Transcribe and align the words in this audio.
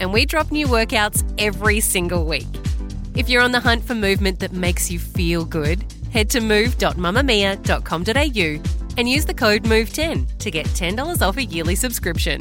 and 0.00 0.12
we 0.12 0.26
drop 0.26 0.50
new 0.50 0.66
workouts 0.66 1.22
every 1.38 1.78
single 1.80 2.24
week. 2.24 2.48
If 3.14 3.28
you're 3.28 3.42
on 3.42 3.52
the 3.52 3.60
hunt 3.60 3.84
for 3.84 3.94
movement 3.94 4.40
that 4.40 4.52
makes 4.52 4.90
you 4.90 4.98
feel 4.98 5.44
good, 5.44 5.84
head 6.10 6.28
to 6.30 6.40
move.mamamia.com.au 6.40 8.62
and 8.98 9.08
use 9.08 9.24
the 9.24 9.34
code 9.34 9.62
MOVE10 9.64 10.38
to 10.38 10.50
get 10.50 10.66
$10 10.66 11.22
off 11.22 11.36
a 11.36 11.44
yearly 11.44 11.74
subscription. 11.74 12.40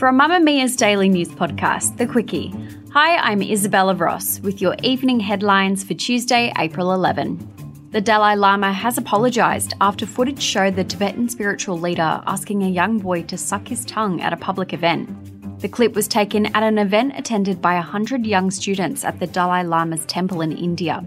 From 0.00 0.18
Mamamia's 0.18 0.76
daily 0.76 1.10
news 1.10 1.28
podcast, 1.28 1.98
The 1.98 2.06
Quicky. 2.06 2.54
Hi, 2.92 3.18
I'm 3.18 3.42
Isabella 3.42 3.94
Ross 3.94 4.40
with 4.40 4.62
your 4.62 4.74
evening 4.82 5.20
headlines 5.20 5.84
for 5.84 5.92
Tuesday, 5.92 6.50
April 6.56 6.94
11. 6.94 7.69
The 7.92 8.00
Dalai 8.00 8.36
Lama 8.36 8.72
has 8.72 8.98
apologised 8.98 9.74
after 9.80 10.06
footage 10.06 10.40
showed 10.40 10.76
the 10.76 10.84
Tibetan 10.84 11.28
spiritual 11.28 11.76
leader 11.76 12.22
asking 12.24 12.62
a 12.62 12.68
young 12.68 13.00
boy 13.00 13.24
to 13.24 13.36
suck 13.36 13.66
his 13.66 13.84
tongue 13.84 14.20
at 14.20 14.32
a 14.32 14.36
public 14.36 14.72
event. 14.72 15.10
The 15.60 15.68
clip 15.68 15.94
was 15.94 16.06
taken 16.06 16.46
at 16.54 16.62
an 16.62 16.78
event 16.78 17.14
attended 17.16 17.60
by 17.60 17.74
100 17.74 18.24
young 18.24 18.52
students 18.52 19.04
at 19.04 19.18
the 19.18 19.26
Dalai 19.26 19.64
Lama's 19.64 20.06
temple 20.06 20.40
in 20.40 20.52
India. 20.52 21.04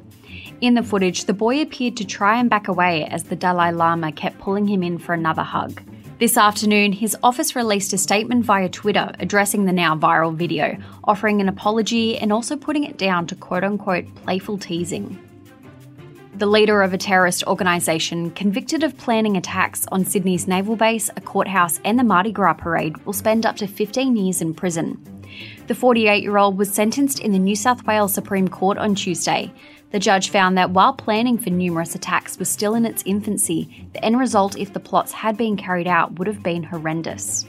In 0.59 0.73
the 0.73 0.83
footage, 0.83 1.23
the 1.23 1.33
boy 1.33 1.61
appeared 1.61 1.95
to 1.95 2.05
try 2.05 2.37
and 2.37 2.49
back 2.49 2.67
away 2.67 3.05
as 3.05 3.23
the 3.23 3.37
Dalai 3.37 3.71
Lama 3.71 4.11
kept 4.11 4.39
pulling 4.39 4.67
him 4.67 4.83
in 4.83 4.97
for 4.97 5.13
another 5.13 5.43
hug. 5.43 5.81
This 6.19 6.35
afternoon, 6.35 6.91
his 6.91 7.15
office 7.23 7.55
released 7.55 7.93
a 7.93 7.97
statement 7.97 8.43
via 8.43 8.67
Twitter 8.67 9.09
addressing 9.19 9.63
the 9.63 9.71
now 9.71 9.95
viral 9.95 10.35
video, 10.35 10.77
offering 11.05 11.39
an 11.39 11.47
apology 11.47 12.17
and 12.17 12.33
also 12.33 12.57
putting 12.57 12.83
it 12.83 12.97
down 12.97 13.25
to 13.27 13.35
quote 13.35 13.63
unquote 13.63 14.13
playful 14.15 14.57
teasing. 14.57 15.17
The 16.35 16.47
leader 16.47 16.81
of 16.81 16.95
a 16.95 16.97
terrorist 16.97 17.45
organisation 17.45 18.31
convicted 18.31 18.81
of 18.83 18.97
planning 18.97 19.37
attacks 19.37 19.85
on 19.91 20.03
Sydney's 20.03 20.47
naval 20.47 20.75
base, 20.75 21.11
a 21.15 21.21
courthouse, 21.21 21.79
and 21.85 21.99
the 21.99 22.03
Mardi 22.03 22.31
Gras 22.31 22.55
parade 22.55 22.97
will 23.05 23.13
spend 23.13 23.45
up 23.45 23.55
to 23.57 23.67
15 23.67 24.15
years 24.15 24.41
in 24.41 24.55
prison. 24.55 24.97
The 25.67 25.75
48 25.75 26.23
year 26.23 26.37
old 26.37 26.57
was 26.57 26.73
sentenced 26.73 27.19
in 27.19 27.33
the 27.33 27.39
New 27.39 27.55
South 27.55 27.85
Wales 27.85 28.15
Supreme 28.15 28.47
Court 28.47 28.79
on 28.79 28.95
Tuesday. 28.95 29.53
The 29.91 29.99
judge 29.99 30.29
found 30.31 30.57
that 30.57 30.71
while 30.71 30.93
planning 30.93 31.37
for 31.37 31.51
numerous 31.51 31.93
attacks 31.93 32.39
was 32.39 32.49
still 32.49 32.73
in 32.73 32.87
its 32.87 33.03
infancy, 33.05 33.87
the 33.93 34.03
end 34.03 34.17
result, 34.17 34.57
if 34.57 34.73
the 34.73 34.79
plots 34.79 35.11
had 35.11 35.37
been 35.37 35.55
carried 35.55 35.87
out, 35.87 36.17
would 36.17 36.27
have 36.27 36.41
been 36.41 36.63
horrendous. 36.63 37.45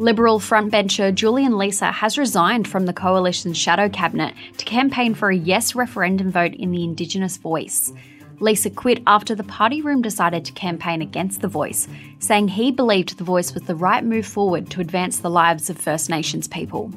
Liberal 0.00 0.40
frontbencher 0.40 1.14
Julian 1.14 1.52
Leeser 1.52 1.92
has 1.92 2.16
resigned 2.16 2.66
from 2.66 2.86
the 2.86 2.92
coalition's 2.94 3.58
shadow 3.58 3.86
cabinet 3.90 4.34
to 4.56 4.64
campaign 4.64 5.14
for 5.14 5.28
a 5.28 5.36
yes 5.36 5.74
referendum 5.74 6.30
vote 6.32 6.54
in 6.54 6.70
the 6.70 6.82
Indigenous 6.82 7.36
voice. 7.36 7.92
Lisa 8.38 8.70
quit 8.70 9.02
after 9.06 9.34
the 9.34 9.44
party 9.44 9.82
room 9.82 10.00
decided 10.00 10.46
to 10.46 10.52
campaign 10.52 11.02
against 11.02 11.42
the 11.42 11.48
voice, 11.48 11.86
saying 12.18 12.48
he 12.48 12.72
believed 12.72 13.18
the 13.18 13.24
voice 13.24 13.52
was 13.52 13.64
the 13.64 13.74
right 13.74 14.02
move 14.02 14.24
forward 14.24 14.70
to 14.70 14.80
advance 14.80 15.18
the 15.18 15.28
lives 15.28 15.68
of 15.68 15.76
First 15.76 16.08
Nations 16.08 16.48
people. 16.48 16.90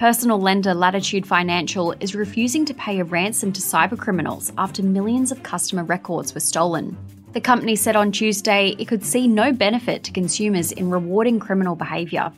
Personal 0.00 0.40
lender 0.40 0.74
Latitude 0.74 1.24
Financial 1.24 1.92
is 2.00 2.16
refusing 2.16 2.64
to 2.64 2.74
pay 2.74 2.98
a 2.98 3.04
ransom 3.04 3.52
to 3.52 3.60
cybercriminals 3.60 4.52
after 4.58 4.82
millions 4.82 5.30
of 5.30 5.44
customer 5.44 5.84
records 5.84 6.34
were 6.34 6.40
stolen. 6.40 6.98
The 7.32 7.40
company 7.40 7.76
said 7.76 7.96
on 7.96 8.12
Tuesday 8.12 8.76
it 8.78 8.88
could 8.88 9.02
see 9.02 9.26
no 9.26 9.52
benefit 9.52 10.04
to 10.04 10.12
consumers 10.12 10.70
in 10.70 10.90
rewarding 10.90 11.40
criminal 11.40 11.74
behaviour. 11.74 12.30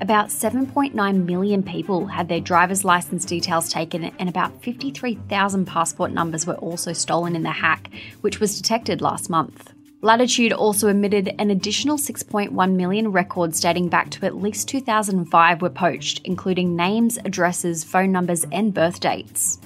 About 0.00 0.28
7.9 0.28 1.24
million 1.24 1.64
people 1.64 2.06
had 2.06 2.28
their 2.28 2.38
driver's 2.40 2.84
license 2.84 3.24
details 3.24 3.68
taken, 3.68 4.04
and 4.04 4.28
about 4.28 4.62
53,000 4.62 5.66
passport 5.66 6.12
numbers 6.12 6.46
were 6.46 6.54
also 6.54 6.92
stolen 6.92 7.34
in 7.34 7.42
the 7.42 7.50
hack, 7.50 7.90
which 8.20 8.38
was 8.38 8.60
detected 8.60 9.00
last 9.00 9.28
month. 9.28 9.72
Latitude 10.02 10.52
also 10.52 10.86
admitted 10.86 11.34
an 11.40 11.50
additional 11.50 11.98
6.1 11.98 12.76
million 12.76 13.10
records 13.10 13.60
dating 13.60 13.88
back 13.88 14.10
to 14.10 14.24
at 14.24 14.36
least 14.36 14.68
2005 14.68 15.60
were 15.60 15.68
poached, 15.68 16.20
including 16.24 16.76
names, 16.76 17.18
addresses, 17.24 17.82
phone 17.82 18.12
numbers, 18.12 18.46
and 18.52 18.72
birth 18.72 19.00
dates. 19.00 19.58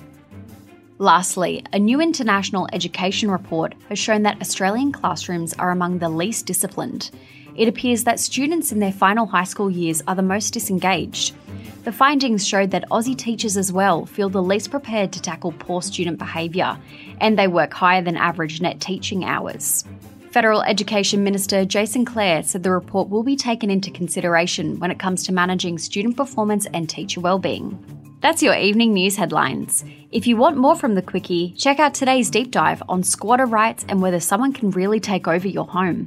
Lastly, 1.03 1.65
a 1.73 1.81
new 1.81 2.01
international 2.01 2.69
education 2.73 3.29
report 3.29 3.75
has 3.89 3.99
shown 3.99 4.23
that 4.23 4.41
Australian 4.41 4.93
classrooms 4.93 5.53
are 5.55 5.73
among 5.73 5.99
the 5.99 6.09
least 6.09 6.47
disciplined. 6.47 7.11
It 7.57 7.67
appears 7.67 8.05
that 8.05 8.21
students 8.21 8.71
in 8.71 8.79
their 8.79 8.93
final 8.93 9.27
high 9.27 9.43
school 9.43 9.69
years 9.69 10.01
are 10.07 10.15
the 10.15 10.23
most 10.23 10.53
disengaged. 10.53 11.35
The 11.83 11.91
findings 11.91 12.47
showed 12.47 12.71
that 12.71 12.89
Aussie 12.89 13.19
teachers 13.19 13.57
as 13.57 13.73
well 13.73 14.07
feel 14.07 14.29
the 14.29 14.45
least 14.45 14.71
prepared 14.71 15.11
to 15.11 15.21
tackle 15.21 15.51
poor 15.59 15.83
student 15.83 16.21
behaviour, 16.21 16.79
and 17.21 17.37
they 17.37 17.49
work 17.49 17.73
higher 17.73 18.03
than 18.03 18.17
average 18.17 18.61
net 18.61 18.79
teaching 18.81 19.25
hours. 19.25 19.85
Federal 20.31 20.63
Education 20.63 21.25
Minister 21.25 21.65
Jason 21.65 22.05
Clare 22.05 22.45
said 22.45 22.63
the 22.63 22.71
report 22.71 23.09
will 23.09 23.25
be 23.25 23.35
taken 23.35 23.73
into 23.73 23.91
consideration 23.91 24.79
when 24.79 24.93
it 24.93 25.01
comes 25.01 25.25
to 25.25 25.33
managing 25.33 25.79
student 25.79 26.17
performance 26.17 26.67
and 26.67 26.89
teacher 26.89 27.21
wellbeing. 27.21 28.02
That's 28.23 28.41
your 28.41 28.55
evening 28.55 28.93
news 28.93 29.17
headlines. 29.17 29.85
If 30.13 30.29
you 30.29 30.37
want 30.37 30.57
more 30.57 30.77
from 30.77 30.95
the 30.95 31.03
Quicky, 31.03 31.59
check 31.59 31.81
out 31.81 31.93
today's 31.93 32.31
deep 32.31 32.53
dive 32.53 32.81
on 32.89 33.03
squatter 33.03 33.47
rights 33.47 33.85
and 33.89 34.01
whether 34.01 34.21
someone 34.21 34.53
can 34.53 34.71
really 34.71 35.01
take 35.01 35.27
over 35.27 35.49
your 35.49 35.67
home. 35.67 36.07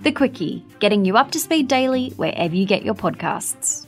The 0.00 0.10
Quicky, 0.10 0.64
getting 0.80 1.04
you 1.04 1.16
up 1.16 1.30
to 1.30 1.38
speed 1.38 1.68
daily 1.68 2.10
wherever 2.16 2.52
you 2.52 2.66
get 2.66 2.82
your 2.82 2.94
podcasts. 2.94 3.86